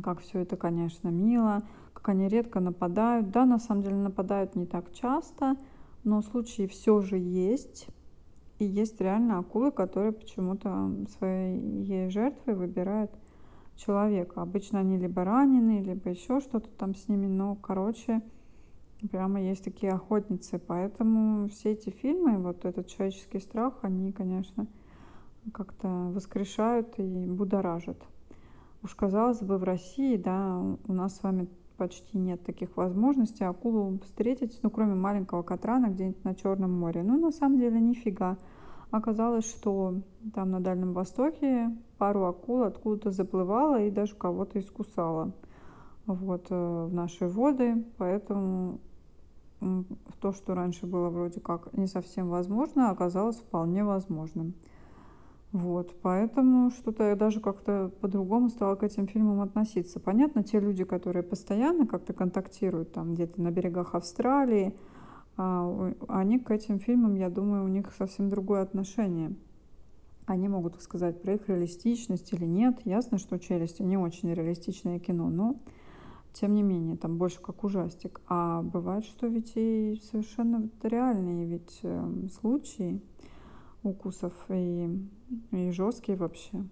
как 0.03 0.21
все 0.21 0.41
это, 0.41 0.57
конечно, 0.57 1.09
мило, 1.09 1.63
как 1.95 2.09
они 2.11 2.29
редко 2.29 2.61
нападают. 2.61 3.31
Да, 3.31 3.45
на 3.47 3.59
самом 3.59 3.83
деле 3.83 3.97
нападают 3.97 4.55
не 4.55 4.67
так 4.67 4.93
часто, 4.93 5.57
но 6.05 6.23
случаи 6.23 6.67
все 6.67 7.01
же 7.01 7.19
есть. 7.19 7.89
И 8.59 8.65
есть 8.65 9.01
реально 9.01 9.39
акулы, 9.39 9.71
которые 9.71 10.13
почему-то 10.13 10.91
своей 11.19 12.09
жертвой 12.09 12.55
выбирают 12.55 13.11
человека. 13.77 14.41
Обычно 14.41 14.81
они 14.81 14.97
либо 14.97 15.25
ранены, 15.25 15.83
либо 15.83 16.09
еще 16.11 16.41
что-то 16.41 16.69
там 16.71 16.95
с 16.95 17.09
ними, 17.09 17.27
но, 17.27 17.55
короче, 17.55 18.23
прямо 19.11 19.41
есть 19.41 19.65
такие 19.65 19.93
охотницы. 19.93 20.59
Поэтому 20.59 21.49
все 21.49 21.73
эти 21.73 21.91
фильмы, 21.91 22.39
вот 22.39 22.65
этот 22.65 22.87
человеческий 22.87 23.41
страх, 23.41 23.79
они, 23.83 24.13
конечно, 24.13 24.67
как-то 25.53 25.89
воскрешают 25.89 26.99
и 26.99 27.27
будоражат. 27.27 27.99
Уж 28.83 28.95
казалось 28.95 29.41
бы, 29.41 29.59
в 29.59 29.65
России, 29.65 30.17
да, 30.17 30.61
у 30.87 30.93
нас 30.93 31.17
с 31.17 31.23
вами 31.23 31.49
почти 31.77 32.19
нет 32.19 32.43
таких 32.45 32.77
возможностей 32.77 33.45
акулу 33.45 33.99
встретить, 34.01 34.59
ну, 34.63 34.71
кроме 34.71 34.95
маленького 34.95 35.43
Катрана 35.43 35.89
где-нибудь 35.89 36.25
на 36.25 36.35
Черном 36.35 36.73
море. 36.73 37.03
Ну, 37.03 37.19
на 37.19 37.31
самом 37.31 37.59
деле, 37.59 37.81
нифига. 37.81 38.39
Оказалось, 38.91 39.45
что 39.45 40.01
там 40.35 40.51
на 40.51 40.61
Дальнем 40.61 40.93
Востоке 40.93 41.77
пару 41.99 42.25
акул 42.25 42.63
откуда-то 42.63 43.11
заплывала 43.11 43.83
и 43.83 43.91
даже 43.91 44.15
кого-то 44.15 44.59
искусала 44.59 45.33
вот, 46.07 46.47
э, 46.51 46.87
в 46.87 46.95
наши 46.95 47.27
воды. 47.27 47.85
Поэтому 47.99 48.79
то, 50.21 50.33
что 50.33 50.55
раньше 50.55 50.87
было 50.87 51.09
вроде 51.09 51.41
как 51.41 51.73
не 51.73 51.87
совсем 51.87 52.29
возможно, 52.29 52.91
оказалось 52.91 53.37
вполне 53.37 53.85
возможным. 53.85 54.55
Вот, 55.53 55.95
поэтому 56.03 56.71
что-то 56.71 57.05
я 57.05 57.17
даже 57.17 57.41
как-то 57.41 57.91
по-другому 58.01 58.49
стала 58.49 58.75
к 58.75 58.83
этим 58.83 59.07
фильмам 59.07 59.41
относиться. 59.41 60.01
Понятно, 60.01 60.43
те 60.43 60.61
люди, 60.61 60.85
которые 60.85 61.23
постоянно 61.23 61.87
как-то 61.87 62.13
контактируют 62.13 62.93
там 62.93 63.15
где-то 63.15 63.41
на 63.41 63.51
берегах 63.51 63.95
Австралии, 63.95 64.77
а, 65.37 65.93
они 66.09 66.39
к 66.39 66.51
этим 66.51 66.79
фильмам, 66.79 67.15
я 67.15 67.31
думаю, 67.31 67.65
у 67.65 67.69
них 67.69 67.93
совсем 67.97 68.29
другое 68.29 68.63
отношение. 68.63 69.35
Они 70.27 70.49
могут 70.49 70.83
сказать 70.83 71.23
про 71.23 71.35
их 71.35 71.49
реалистичность 71.49 72.33
или 72.33 72.45
нет. 72.45 72.81
Ясно, 72.85 73.17
что 73.17 73.39
«Челюсти» 73.39 73.83
не 73.83 73.97
очень 73.97 74.35
реалистичное 74.35 74.99
кино, 74.99 75.31
но 75.31 75.57
тем 76.33 76.55
не 76.55 76.63
менее, 76.63 76.97
там 76.97 77.17
больше 77.17 77.41
как 77.41 77.63
ужастик. 77.63 78.21
А 78.27 78.61
бывает, 78.63 79.05
что 79.05 79.29
ведь 79.29 79.53
и 79.55 80.01
совершенно 80.11 80.69
реальные 80.83 81.47
ведь 81.47 81.79
э, 81.83 82.11
случаи 82.41 83.01
укусов 83.87 84.33
и, 84.49 84.89
и 85.53 85.71
жесткие 85.71 86.19
вообще 86.19 86.65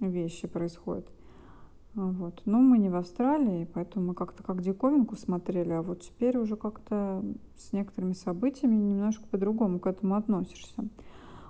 вещи 0.00 0.46
происходят. 0.46 1.06
Вот. 1.94 2.42
Но 2.44 2.58
мы 2.60 2.78
не 2.78 2.90
в 2.90 2.96
Австралии, 2.96 3.68
поэтому 3.72 4.08
мы 4.08 4.14
как-то 4.14 4.42
как 4.42 4.62
диковинку 4.62 5.16
смотрели, 5.16 5.72
а 5.72 5.82
вот 5.82 6.02
теперь 6.02 6.36
уже 6.38 6.56
как-то 6.56 7.24
с 7.56 7.72
некоторыми 7.72 8.12
событиями 8.12 8.76
немножко 8.76 9.26
по-другому 9.26 9.80
к 9.80 9.86
этому 9.86 10.14
относишься. 10.14 10.84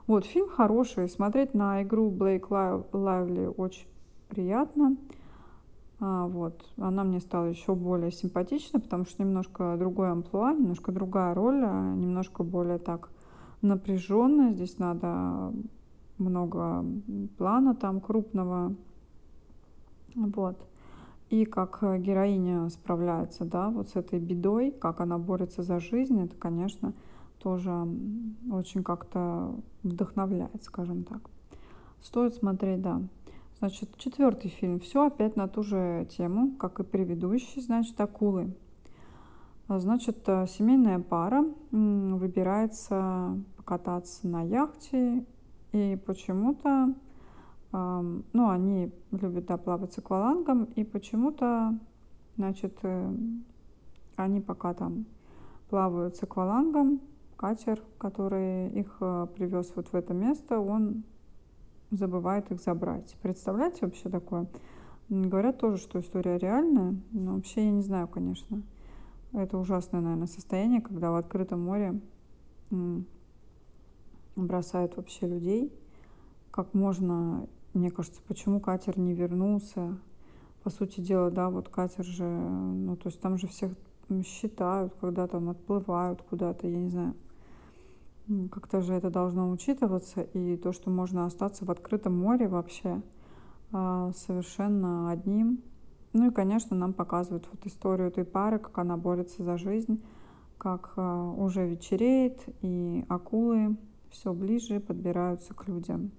Вот, 0.07 0.25
фильм 0.25 0.49
хороший. 0.49 1.09
Смотреть 1.09 1.53
на 1.53 1.83
игру 1.83 2.11
Блейк 2.11 2.51
Лайвли 2.51 3.47
очень 3.47 3.87
приятно. 4.29 4.97
А, 6.01 6.27
вот. 6.27 6.65
Она 6.79 7.05
мне 7.05 7.21
стала 7.21 7.47
еще 7.47 7.75
более 7.75 8.11
симпатична, 8.11 8.81
потому 8.81 9.05
что 9.05 9.23
немножко 9.23 9.77
другой 9.79 10.11
амплуа, 10.11 10.55
немножко 10.55 10.93
другая 10.93 11.35
роль, 11.35 11.63
а 11.63 11.95
немножко 11.95 12.43
более 12.43 12.79
так 12.79 13.11
напряженная. 13.63 14.53
Здесь 14.53 14.79
надо 14.79 15.53
много 16.19 16.85
плана 17.37 17.75
там 17.75 18.01
крупного. 18.01 18.75
Вот. 20.15 20.57
И 21.31 21.45
как 21.45 21.81
героиня 22.01 22.69
справляется, 22.71 23.45
да, 23.45 23.69
вот 23.69 23.91
с 23.91 23.97
этой 23.97 24.19
бедой, 24.19 24.71
как 24.71 25.01
она 25.01 25.19
борется 25.19 25.63
за 25.63 25.79
жизнь, 25.79 26.21
это, 26.23 26.35
конечно, 26.37 26.95
тоже 27.39 27.87
очень 28.51 28.83
как-то 28.83 29.55
вдохновляет, 29.83 30.63
скажем 30.63 31.05
так. 31.05 31.21
Стоит 32.01 32.35
смотреть, 32.35 32.81
да. 32.81 33.03
Значит, 33.59 33.91
четвертый 33.99 34.49
фильм. 34.49 34.81
Все 34.81 35.07
опять 35.07 35.37
на 35.37 35.49
ту 35.49 35.63
же 35.63 36.07
тему, 36.17 36.53
как 36.53 36.81
и 36.81 36.85
предыдущий, 36.85 37.61
значит, 37.61 38.01
акулы. 38.01 38.55
Значит, 39.69 40.27
э, 40.27 40.47
семейная 40.47 40.99
пара 40.99 41.45
выбирается 41.71 43.39
покататься 43.57 44.27
на 44.27 44.43
яхте, 44.43 45.27
и 45.73 45.99
почему-то, 46.07 46.95
ну, 47.71 48.49
они 48.49 48.91
любят, 49.11 49.45
да, 49.45 49.59
плавать 49.59 49.93
с 49.93 49.99
аквалангом, 49.99 50.65
и 50.65 50.85
почему-то, 50.85 51.79
значит, 52.37 52.79
э, 52.83 53.15
они 54.17 54.41
пока 54.41 54.73
там 54.73 55.05
плавают 55.69 56.17
с 56.17 56.23
аквалангом, 56.23 57.01
катер, 57.37 57.83
который 57.99 58.71
их 58.71 58.97
э, 59.01 59.27
привез 59.37 59.73
вот 59.77 59.89
в 59.89 59.95
это 59.95 60.15
место, 60.15 60.59
он 60.59 61.05
забывает 61.91 62.51
их 62.51 62.61
забрать. 62.61 63.17
Представляете 63.23 63.87
вообще 63.87 64.09
такое? 64.09 64.47
Говорят 65.09 65.59
тоже, 65.59 65.77
что 65.77 66.01
история 66.01 66.39
реальная, 66.39 66.97
но 67.13 67.35
вообще 67.35 67.65
я 67.65 67.71
не 67.71 67.83
знаю, 67.83 68.09
конечно. 68.09 68.63
Это 69.33 69.59
ужасное, 69.59 70.01
наверное, 70.01 70.27
состояние, 70.27 70.81
когда 70.81 71.11
в 71.11 71.17
открытом 71.17 71.63
море 71.63 72.01
бросают 74.37 74.97
вообще 74.97 75.27
людей. 75.27 75.73
Как 76.51 76.75
можно, 76.75 77.47
мне 77.75 77.91
кажется, 77.91 78.21
почему 78.27 78.61
катер 78.61 78.99
не 78.99 79.15
вернулся? 79.15 79.99
По 80.63 80.71
сути 80.71 81.01
дела, 81.01 81.31
да, 81.31 81.51
вот 81.51 81.69
катер 81.69 82.05
же, 82.05 82.25
ну, 82.25 82.97
то 82.97 83.09
есть 83.09 83.21
там 83.21 83.39
же 83.39 83.47
всех 83.47 83.73
считают, 84.25 84.95
когда 85.01 85.27
там 85.27 85.51
отплывают 85.51 86.23
куда-то, 86.23 86.67
я 86.67 86.79
не 86.79 86.89
знаю. 86.89 87.15
Как-то 88.51 88.81
же 88.81 88.95
это 88.95 89.11
должно 89.11 89.51
учитываться, 89.51 90.23
и 90.23 90.57
то, 90.57 90.73
что 90.73 90.91
можно 90.91 91.25
остаться 91.25 91.65
в 91.65 91.71
открытом 91.71 92.19
море 92.19 92.49
вообще 92.49 93.01
а, 93.73 94.11
совершенно 94.13 95.11
одним. 95.11 95.63
Ну 96.13 96.29
и, 96.29 96.33
конечно, 96.33 96.77
нам 96.77 96.93
показывают 96.93 97.47
вот 97.53 97.67
историю 97.67 98.09
этой 98.09 98.25
пары, 98.25 98.59
как 98.59 98.79
она 98.79 98.97
борется 98.97 99.43
за 99.43 99.59
жизнь, 99.59 100.03
как 100.57 100.93
а, 100.97 101.31
уже 101.33 101.69
вечереет, 101.69 102.45
и 102.63 103.05
акулы 103.09 103.77
все 104.11 104.33
ближе 104.33 104.81
подбираются 104.81 105.55
к 105.55 105.69
людям. 105.69 106.11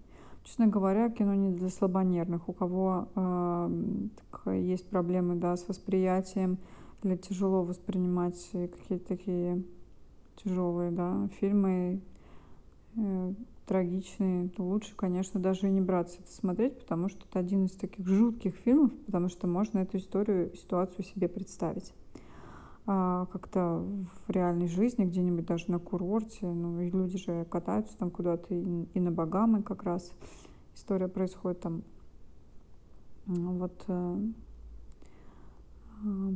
Честно 0.43 0.67
говоря, 0.67 1.09
кино 1.09 1.33
не 1.33 1.51
для 1.51 1.69
слабонервных. 1.69 2.47
У 2.47 2.53
кого 2.53 3.07
э, 3.15 4.57
есть 4.57 4.87
проблемы 4.89 5.35
да, 5.35 5.55
с 5.55 5.67
восприятием 5.67 6.57
или 7.03 7.15
тяжело 7.17 7.63
воспринимать 7.63 8.49
какие-то 8.51 9.07
такие 9.07 9.63
тяжелые, 10.37 10.91
да, 10.91 11.27
фильмы 11.39 12.01
э, 12.95 13.33
трагичные, 13.69 14.49
то 14.49 14.63
лучше, 14.63 14.95
конечно, 14.95 15.39
даже 15.39 15.67
и 15.67 15.69
не 15.69 15.79
браться 15.79 16.17
это 16.19 16.31
смотреть, 16.31 16.79
потому 16.79 17.07
что 17.07 17.23
это 17.29 17.37
один 17.37 17.65
из 17.65 17.71
таких 17.73 18.07
жутких 18.07 18.55
фильмов, 18.55 18.91
потому 19.05 19.29
что 19.29 19.45
можно 19.45 19.77
эту 19.77 19.97
историю, 19.97 20.55
ситуацию 20.55 21.05
себе 21.05 21.27
представить. 21.27 21.93
А, 22.87 23.27
как-то 23.27 23.85
в 24.25 24.31
реальной 24.31 24.67
жизни, 24.67 25.05
где-нибудь 25.05 25.45
даже 25.45 25.69
на 25.69 25.77
курорте, 25.77 26.47
ну 26.47 26.81
и 26.81 26.89
люди 26.89 27.19
же 27.19 27.45
катаются 27.45 27.95
там 27.95 28.09
куда-то 28.09 28.55
и, 28.55 28.87
и 28.95 28.99
на 28.99 29.11
Багамы 29.11 29.61
как 29.61 29.83
раз, 29.83 30.11
история 30.73 31.07
происходит 31.07 31.59
там 31.59 31.83
вот, 33.27 33.83
э, 33.87 34.17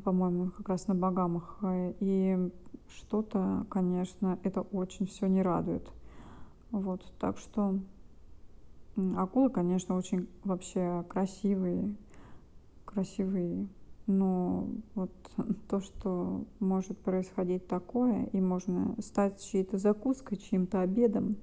по-моему, 0.04 0.52
как 0.52 0.70
раз 0.70 0.88
на 0.88 0.94
Багамах. 0.94 1.58
И 2.00 2.52
что-то, 2.96 3.66
конечно, 3.72 4.38
это 4.44 4.62
очень 4.62 5.08
все 5.08 5.26
не 5.26 5.42
радует. 5.42 5.90
Вот, 6.74 7.06
так 7.20 7.38
что 7.38 7.80
акулы, 9.16 9.52
конечно, 9.52 9.96
очень 9.96 10.28
вообще 10.44 11.06
красивые, 11.08 11.96
красивые, 12.84 13.68
но 14.08 14.68
вот 14.96 15.12
то, 15.70 15.82
что 15.82 16.46
может 16.60 16.98
происходить 16.98 17.68
такое, 17.68 18.26
и 18.26 18.42
можно 18.42 18.96
стать 19.00 19.40
чьей-то 19.46 19.78
закуской, 19.78 20.36
чьим-то 20.36 20.82
обедом, 20.82 21.38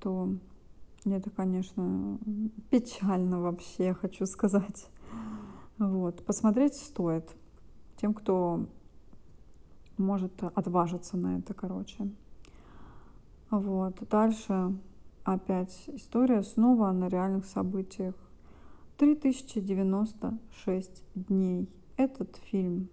то 0.00 0.30
это, 1.04 1.28
конечно, 1.28 2.18
печально 2.70 3.42
вообще, 3.42 3.92
хочу 3.92 4.24
сказать. 4.24 4.88
Вот. 5.76 6.24
Посмотреть 6.24 6.76
стоит 6.76 7.28
тем, 7.98 8.14
кто 8.14 8.64
может 9.98 10.42
отважиться 10.42 11.18
на 11.18 11.36
это, 11.36 11.52
короче. 11.52 12.10
Вот. 13.50 13.96
Дальше 14.08 14.74
опять 15.24 15.84
история 15.88 16.42
снова 16.42 16.92
на 16.92 17.08
реальных 17.08 17.46
событиях. 17.46 18.14
3096 18.98 21.02
дней. 21.14 21.68
Этот 21.96 22.36
фильм 22.36 22.88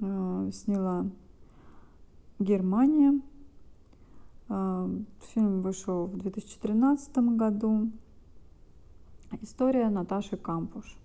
э, 0.00 0.50
сняла 0.52 1.06
Германия. 2.38 3.20
Э, 4.48 4.88
фильм 5.32 5.62
вышел 5.62 6.06
в 6.06 6.18
2013 6.18 7.16
году. 7.36 7.90
История 9.42 9.90
Наташи 9.90 10.36
Кампуш. 10.36 10.96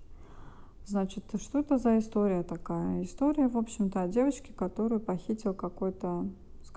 Значит, 0.85 1.23
что 1.39 1.59
это 1.59 1.77
за 1.77 1.99
история 1.99 2.43
такая? 2.43 3.03
История, 3.03 3.47
в 3.47 3.57
общем-то, 3.57 4.01
о 4.01 4.07
девочке, 4.07 4.53
которую 4.53 4.99
похитил 4.99 5.53
какой-то, 5.53 6.27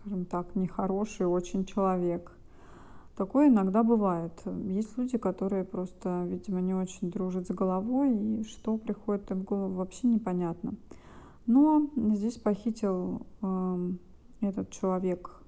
скажем 0.02 0.25
так, 0.25 0.54
нехороший 0.54 1.26
очень 1.26 1.64
человек. 1.64 2.32
Такое 3.16 3.49
иногда 3.49 3.82
бывает. 3.82 4.32
Есть 4.64 4.99
люди, 4.99 5.16
которые 5.16 5.64
просто, 5.64 6.25
видимо, 6.25 6.61
не 6.61 6.75
очень 6.75 7.11
дружат 7.11 7.47
с 7.47 7.50
головой, 7.50 8.16
и 8.16 8.44
что 8.44 8.78
приходит 8.78 9.30
им 9.30 9.40
в 9.40 9.44
голову, 9.44 9.75
вообще 9.75 10.09
непонятно. 10.09 10.75
Но 11.47 11.88
здесь 12.14 12.37
похитил 12.37 13.23
э, 13.42 13.90
этот 14.40 14.71
человек 14.71 15.42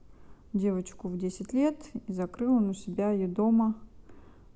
девочку 0.53 1.09
в 1.09 1.19
10 1.19 1.53
лет 1.53 1.77
и 2.07 2.13
закрыл 2.13 2.55
он 2.55 2.71
у 2.71 2.75
себя 2.75 3.11
ее 3.11 3.27
дома 3.27 3.75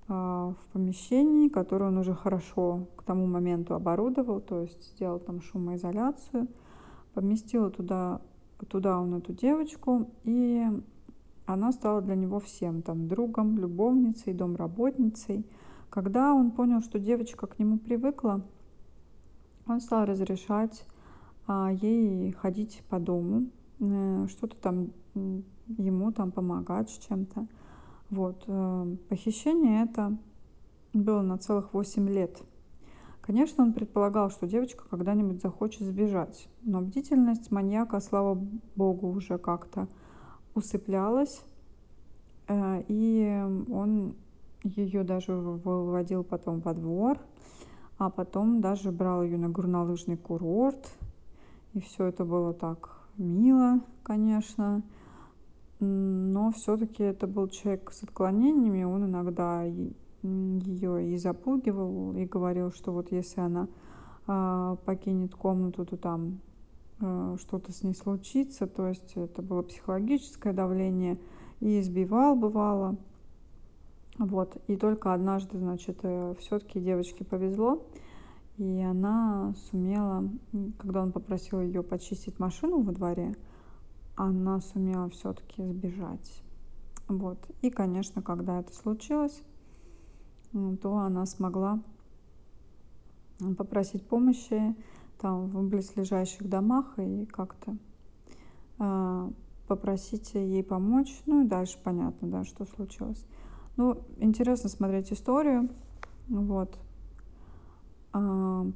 а, 0.06 0.52
в 0.52 0.72
помещении, 0.72 1.48
которое 1.48 1.86
он 1.86 1.98
уже 1.98 2.14
хорошо 2.14 2.86
к 2.96 3.02
тому 3.02 3.26
моменту 3.26 3.74
оборудовал, 3.74 4.40
то 4.40 4.62
есть 4.62 4.94
сделал 4.94 5.18
там 5.18 5.42
шумоизоляцию, 5.42 6.46
поместил 7.14 7.70
туда, 7.70 8.20
туда 8.66 8.98
он 8.98 9.14
эту 9.14 9.32
девочку, 9.32 10.10
и 10.24 10.66
она 11.46 11.72
стала 11.72 12.02
для 12.02 12.14
него 12.14 12.40
всем, 12.40 12.82
там, 12.82 13.08
другом, 13.08 13.58
любовницей, 13.58 14.34
домработницей. 14.34 15.46
Когда 15.90 16.34
он 16.34 16.50
понял, 16.50 16.82
что 16.82 16.98
девочка 16.98 17.46
к 17.46 17.58
нему 17.58 17.78
привыкла, 17.78 18.42
он 19.66 19.80
стал 19.80 20.04
разрешать 20.04 20.84
а, 21.46 21.72
ей 21.72 22.32
ходить 22.32 22.82
по 22.88 22.98
дому, 22.98 23.46
э, 23.80 24.26
что-то 24.28 24.56
там 24.56 24.90
ему 25.14 26.12
там 26.12 26.30
помогать 26.30 26.90
с 26.90 26.98
чем-то. 26.98 27.46
Вот. 28.10 28.44
Э, 28.46 28.96
похищение 29.08 29.84
это 29.84 30.16
было 30.92 31.22
на 31.22 31.38
целых 31.38 31.72
8 31.72 32.08
лет. 32.08 32.42
Конечно, 33.28 33.62
он 33.62 33.74
предполагал, 33.74 34.30
что 34.30 34.46
девочка 34.46 34.84
когда-нибудь 34.88 35.42
захочет 35.42 35.82
сбежать, 35.82 36.48
но 36.62 36.80
бдительность 36.80 37.50
маньяка, 37.50 38.00
слава 38.00 38.42
богу, 38.74 39.08
уже 39.08 39.36
как-то 39.36 39.86
усыплялась, 40.54 41.44
э, 42.46 42.84
и 42.88 43.44
он 43.70 44.14
ее 44.64 45.04
даже 45.04 45.34
выводил 45.34 46.24
потом 46.24 46.60
во 46.60 46.72
двор, 46.72 47.18
а 47.98 48.08
потом 48.08 48.62
даже 48.62 48.92
брал 48.92 49.22
ее 49.22 49.36
на 49.36 49.50
горнолыжный 49.50 50.16
курорт, 50.16 50.90
и 51.74 51.80
все 51.82 52.06
это 52.06 52.24
было 52.24 52.54
так 52.54 52.98
мило, 53.18 53.80
конечно 54.04 54.82
но 55.80 56.50
все-таки 56.52 57.02
это 57.04 57.26
был 57.26 57.48
человек 57.48 57.92
с 57.92 58.02
отклонениями, 58.02 58.82
он 58.82 59.04
иногда 59.04 59.64
ее 60.22 61.12
и 61.12 61.16
запугивал, 61.16 62.14
и 62.14 62.24
говорил, 62.24 62.72
что 62.72 62.92
вот 62.92 63.12
если 63.12 63.40
она 63.40 63.68
а, 64.26 64.76
покинет 64.84 65.34
комнату, 65.34 65.84
то 65.84 65.96
там 65.96 66.40
а, 67.00 67.36
что-то 67.38 67.72
с 67.72 67.82
ней 67.82 67.94
случится, 67.94 68.66
то 68.66 68.88
есть 68.88 69.12
это 69.16 69.42
было 69.42 69.62
психологическое 69.62 70.52
давление, 70.52 71.18
и 71.60 71.80
избивал 71.80 72.36
бывало. 72.36 72.96
Вот, 74.18 74.56
и 74.66 74.76
только 74.76 75.14
однажды, 75.14 75.58
значит, 75.58 76.00
э, 76.02 76.34
все-таки 76.40 76.80
девочке 76.80 77.24
повезло, 77.24 77.86
и 78.56 78.80
она 78.82 79.54
сумела, 79.70 80.28
когда 80.76 81.04
он 81.04 81.12
попросил 81.12 81.60
ее 81.60 81.84
почистить 81.84 82.40
машину 82.40 82.82
во 82.82 82.90
дворе, 82.90 83.36
она 84.16 84.60
сумела 84.60 85.08
все-таки 85.10 85.64
сбежать. 85.64 86.42
Вот. 87.06 87.38
И, 87.62 87.70
конечно, 87.70 88.20
когда 88.20 88.58
это 88.58 88.74
случилось, 88.74 89.40
то 90.52 90.96
она 90.96 91.26
смогла 91.26 91.80
попросить 93.56 94.06
помощи 94.06 94.74
там 95.18 95.48
в 95.48 95.68
близлежащих 95.68 96.48
домах 96.48 96.98
и 96.98 97.26
как-то 97.26 97.76
э, 98.78 99.30
попросить 99.66 100.34
ей 100.34 100.62
помочь. 100.62 101.22
Ну 101.26 101.44
и 101.44 101.48
дальше 101.48 101.78
понятно, 101.82 102.28
да, 102.28 102.44
что 102.44 102.64
случилось. 102.64 103.24
Ну, 103.76 104.02
интересно 104.18 104.68
смотреть 104.68 105.12
историю. 105.12 105.68
Вот. 106.28 106.78
А, 108.12 108.66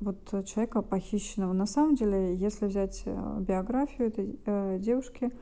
вот 0.00 0.46
человека 0.46 0.82
похищенного. 0.82 1.52
На 1.52 1.66
самом 1.66 1.96
деле, 1.96 2.36
если 2.36 2.66
взять 2.66 3.02
э, 3.04 3.40
биографию 3.40 4.08
этой 4.08 4.38
э, 4.44 4.78
девушки, 4.78 5.32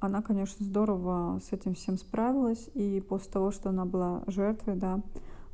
она, 0.00 0.22
конечно, 0.22 0.64
здорово 0.64 1.40
с 1.40 1.52
этим 1.52 1.74
всем 1.74 1.98
справилась. 1.98 2.68
И 2.74 3.00
после 3.00 3.30
того, 3.30 3.50
что 3.50 3.70
она 3.70 3.84
была 3.84 4.22
жертвой, 4.26 4.76
да, 4.76 5.00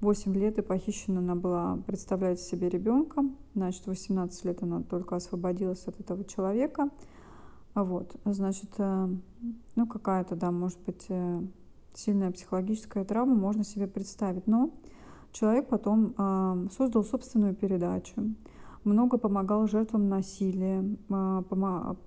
8 0.01 0.35
лет 0.35 0.59
и 0.59 0.63
похищена 0.63 1.21
она 1.21 1.35
была, 1.35 1.79
представляете 1.87 2.43
себе, 2.43 2.69
ребенком. 2.69 3.37
Значит, 3.55 3.87
18 3.87 4.45
лет 4.45 4.63
она 4.63 4.83
только 4.83 5.17
освободилась 5.17 5.87
от 5.87 5.99
этого 5.99 6.25
человека. 6.25 6.91
Вот, 7.75 8.15
значит, 8.25 8.71
э, 8.79 9.09
ну, 9.75 9.87
какая-то, 9.87 10.37
да, 10.37 10.53
может 10.53 10.79
быть, 10.85 11.07
э, 11.09 11.41
сильная 11.95 12.31
психологическая 12.31 13.05
травма 13.05 13.35
можно 13.35 13.65
себе 13.65 13.89
представить. 13.89 14.47
Но 14.47 14.71
человек 15.33 15.69
потом 15.69 16.15
э, 16.17 16.67
создал 16.77 17.03
собственную 17.03 17.55
передачу, 17.55 18.35
много 18.85 19.19
помогал 19.19 19.67
жертвам 19.67 20.09
насилия, 20.09 20.85
э, 21.09 21.43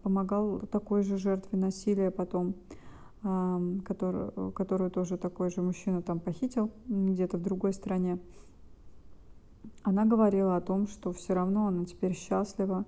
помогал 0.04 0.60
такой 0.72 1.04
же 1.04 1.18
жертве 1.18 1.58
насилия 1.58 2.12
потом, 2.12 2.56
э, 3.24 3.80
который, 3.86 4.52
которую 4.54 4.92
тоже 4.92 5.18
такой 5.18 5.50
же 5.50 5.62
мужчина 5.62 6.02
там 6.02 6.20
похитил 6.20 6.72
где-то 6.88 7.38
в 7.38 7.42
другой 7.42 7.74
стране. 7.74 8.20
Она 9.84 10.06
говорила 10.06 10.56
о 10.56 10.62
том, 10.62 10.88
что 10.88 11.12
все 11.14 11.34
равно 11.34 11.68
она 11.68 11.86
теперь 11.86 12.14
счастлива, 12.14 12.86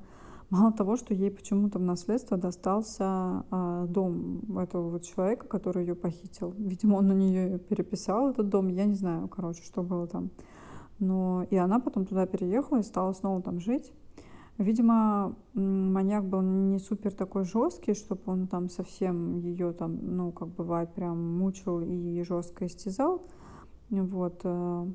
Мало 0.50 0.72
того, 0.72 0.98
что 0.98 1.14
ей 1.14 1.30
почему-то 1.30 1.78
в 1.78 1.84
наследство 1.84 2.36
достался 2.36 3.04
а, 3.52 3.86
дом 3.86 4.42
этого 4.58 4.90
вот 4.90 5.04
человека, 5.04 5.46
который 5.46 5.86
ее 5.86 5.94
похитил. 5.94 6.56
Видимо, 6.58 6.96
он 6.96 7.08
на 7.08 7.14
нее 7.14 7.60
переписал 7.60 8.32
этот 8.32 8.50
дом. 8.50 8.68
Я 8.68 8.86
не 8.86 8.96
знаю, 8.96 9.28
короче, 9.28 9.62
что 9.62 9.84
было 9.84 10.08
там. 10.08 10.32
Но 11.00 11.46
и 11.50 11.56
она 11.56 11.80
потом 11.80 12.06
туда 12.06 12.26
переехала 12.26 12.80
и 12.80 12.84
стала 12.84 13.14
снова 13.14 13.42
там 13.42 13.60
жить. 13.60 13.92
Видимо, 14.58 15.38
маньяк 15.54 16.26
был 16.26 16.42
не 16.42 16.80
супер 16.80 17.14
такой 17.14 17.46
жесткий, 17.46 17.94
чтобы 17.94 18.22
он 18.26 18.48
там 18.48 18.70
совсем 18.70 19.38
ее 19.38 19.72
там, 19.72 19.98
ну, 20.02 20.34
как 20.34 20.50
бывает, 20.50 20.94
прям 20.94 21.38
мучил 21.38 21.80
и 21.80 22.22
жестко 22.24 22.66
истязал. 22.66 23.26
Вот. 23.90 24.42
Э, 24.44 24.86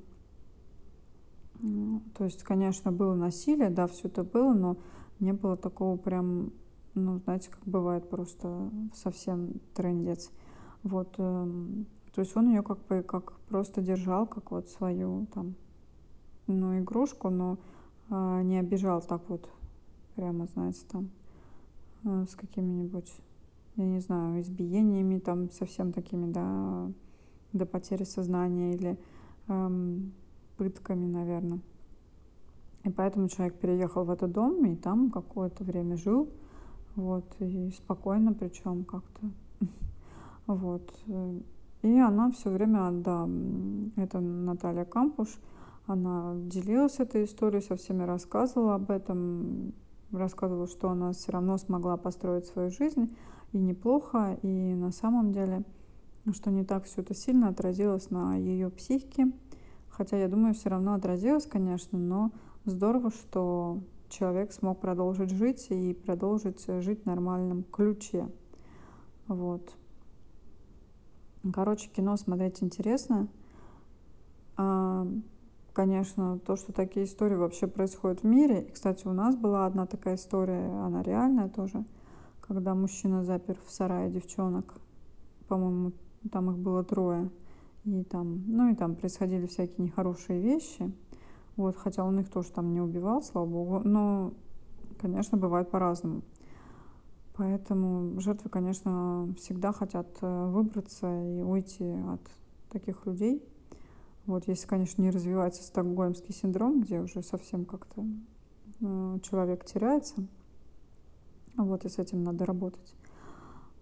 то 2.15 2.25
есть, 2.25 2.43
конечно, 2.43 2.93
было 2.93 3.15
насилие, 3.15 3.71
да, 3.71 3.87
все 3.87 4.09
это 4.09 4.23
было, 4.23 4.53
но 4.53 4.77
не 5.19 5.33
было 5.33 5.57
такого 5.57 5.97
прям, 5.97 6.53
ну, 6.95 7.19
знаете, 7.21 7.51
как 7.51 7.65
бывает 7.65 8.11
просто 8.11 8.71
совсем 8.95 9.61
трендец. 9.73 10.31
Вот, 10.83 11.15
эм, 11.17 11.87
то 12.15 12.21
есть 12.21 12.37
он 12.37 12.49
ее 12.49 12.63
как 12.63 12.87
бы 12.87 13.03
как 13.03 13.33
просто 13.49 13.81
держал, 13.81 14.27
как 14.27 14.51
вот 14.51 14.69
свою 14.69 15.27
там, 15.33 15.55
ну, 16.47 16.79
игрушку, 16.79 17.31
но 17.31 17.59
э, 18.11 18.43
не 18.43 18.59
обижал 18.59 19.01
так 19.01 19.23
вот, 19.29 19.49
прямо, 20.15 20.47
знаете, 20.55 20.81
там, 20.91 21.11
э, 22.05 22.27
с 22.29 22.35
какими-нибудь, 22.35 23.13
я 23.77 23.85
не 23.85 24.01
знаю, 24.01 24.41
избиениями, 24.41 25.19
там, 25.19 25.51
совсем 25.51 25.93
такими, 25.93 26.31
да, 26.33 26.91
до 27.53 27.67
потери 27.67 28.05
сознания 28.05 28.75
или 28.75 28.99
эм, 29.49 30.13
пытками, 30.57 31.07
наверное. 31.07 31.61
И 32.85 32.91
поэтому 32.91 33.29
человек 33.29 33.55
переехал 33.59 34.05
в 34.05 34.11
этот 34.11 34.33
дом 34.33 34.65
и 34.67 34.77
там 34.77 35.11
какое-то 35.11 35.65
время 35.65 35.97
жил. 35.97 36.29
Вот, 36.97 37.25
и 37.41 37.71
спокойно 37.71 38.33
причем 38.35 38.85
как-то. 38.85 39.31
Вот. 40.47 40.95
И 41.83 41.99
она 41.99 42.31
все 42.31 42.51
время, 42.51 42.91
да, 42.93 43.29
это 43.97 44.21
Наталья 44.21 44.85
Кампуш, 44.85 45.29
она 45.87 46.35
делилась 46.37 46.99
этой 46.99 47.25
историей, 47.25 47.63
со 47.63 47.77
всеми 47.77 48.05
рассказывала 48.05 48.77
об 48.77 48.91
этом, 48.91 49.75
рассказывала, 50.13 50.67
что 50.67 50.91
она 50.91 51.13
все 51.13 51.33
равно 51.33 51.59
смогла 51.59 51.97
построить 51.97 52.47
свою 52.47 52.71
жизнь, 52.71 53.15
и 53.53 53.59
неплохо, 53.59 54.39
и 54.43 54.75
на 54.75 54.91
самом 54.91 55.33
деле, 55.33 55.63
что 56.33 56.51
не 56.51 56.65
так 56.65 56.85
все 56.85 57.03
это 57.03 57.15
сильно 57.15 57.49
отразилось 57.49 58.11
на 58.11 58.37
ее 58.37 58.71
психике. 58.71 59.33
Хотя, 59.89 60.17
я 60.17 60.29
думаю, 60.29 60.55
все 60.55 60.71
равно 60.71 60.95
отразилось, 60.95 61.47
конечно, 61.47 61.99
но 61.99 62.33
здорово, 62.65 63.11
что 63.11 63.81
человек 64.09 64.53
смог 64.53 64.81
продолжить 64.81 65.31
жить 65.31 65.67
и 65.71 65.95
продолжить 65.95 66.65
жить 66.67 67.03
в 67.03 67.07
нормальном 67.07 67.63
ключе. 67.63 68.29
Вот. 69.29 69.73
Короче, 71.53 71.91
кино 71.91 72.17
смотреть 72.17 72.63
интересно. 72.63 73.29
Конечно, 75.75 76.39
то, 76.39 76.55
что 76.55 76.73
такие 76.73 77.05
истории 77.05 77.35
вообще 77.35 77.67
происходят 77.67 78.23
в 78.23 78.25
мире. 78.25 78.63
И, 78.63 78.71
кстати, 78.71 79.09
у 79.09 79.13
нас 79.13 79.35
была 79.35 79.67
одна 79.67 79.87
такая 79.87 80.15
история, 80.15 80.69
она 80.69 81.03
реальная 81.03 81.49
тоже, 81.49 81.85
когда 82.41 82.77
мужчина 82.77 83.25
запер 83.25 83.59
в 83.67 83.73
сарае 83.73 84.09
девчонок. 84.09 84.73
По-моему, 85.49 85.91
там 86.31 86.49
их 86.53 86.59
было 86.59 86.85
трое. 86.85 87.29
И 87.85 88.05
там, 88.05 88.45
ну 88.47 88.71
и 88.71 88.77
там 88.77 88.95
происходили 88.95 89.47
всякие 89.47 89.85
нехорошие 89.85 90.41
вещи. 90.41 90.93
Вот, 91.57 91.77
хотя 91.77 92.05
он 92.05 92.21
их 92.21 92.31
тоже 92.31 92.53
там 92.53 92.73
не 92.73 92.81
убивал, 92.81 93.21
слава 93.21 93.47
богу. 93.47 93.81
Но, 93.81 94.33
конечно, 95.01 95.37
бывает 95.37 95.73
по-разному. 95.73 96.23
Поэтому 97.37 98.21
жертвы, 98.21 98.49
конечно, 98.49 99.35
всегда 99.41 99.73
хотят 99.73 100.07
э, 100.21 100.47
выбраться 100.51 101.09
и 101.09 101.43
уйти 101.43 101.91
от 102.13 102.21
таких 102.71 103.05
людей. 103.07 103.43
Вот, 104.27 104.49
если, 104.49 104.67
конечно, 104.67 105.03
не 105.03 105.11
развивается 105.11 105.63
стокгольмский 105.63 106.35
синдром, 106.35 106.81
где 106.81 107.01
уже 107.01 107.23
совсем 107.23 107.65
как-то 107.65 108.05
э, 108.81 109.19
человек 109.23 109.65
теряется. 109.65 110.27
Вот, 111.57 111.85
и 111.85 111.89
с 111.89 111.99
этим 111.99 112.25
надо 112.25 112.47
работать. 112.47 112.95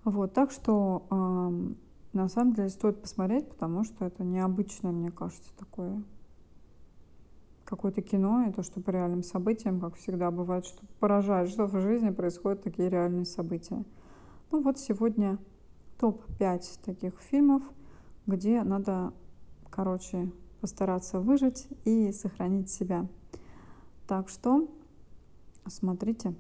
Вот, 0.05 0.35
так 0.35 0.51
что 0.51 1.07
э, 1.11 2.17
на 2.17 2.29
самом 2.29 2.55
деле 2.55 2.69
стоит 2.69 3.01
посмотреть, 3.01 3.49
потому 3.49 3.85
что 3.85 4.05
это 4.05 4.25
необычное, 4.25 4.93
мне 4.93 5.11
кажется, 5.11 5.51
такое 5.57 6.03
какое-то 7.65 8.03
кино, 8.03 8.45
и 8.49 8.53
то, 8.53 8.63
что 8.63 8.83
по 8.83 8.91
реальным 8.91 9.23
событиям, 9.23 9.81
как 9.81 9.95
всегда 9.95 10.31
бывает, 10.31 10.67
что 10.67 10.85
поражает, 11.01 11.49
что 11.49 11.65
в 11.65 11.81
жизни 11.81 12.11
происходят 12.11 12.63
такие 12.63 12.91
реальные 12.91 13.25
события. 13.25 13.83
Ну 14.51 14.63
вот 14.63 14.79
сегодня 14.79 15.39
топ-5 15.99 16.81
таких 16.85 17.19
фильмов, 17.21 17.63
где 18.27 18.63
надо, 18.63 19.15
короче, 19.73 20.31
постараться 20.61 21.19
выжить 21.19 21.67
и 21.85 22.13
сохранить 22.13 22.71
себя. 22.71 23.09
Так 24.07 24.29
что 24.29 24.69
смотрите. 25.67 26.35